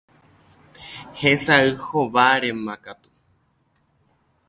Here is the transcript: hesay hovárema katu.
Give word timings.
hesay 1.19 1.67
hovárema 1.87 2.75
katu. 2.83 3.09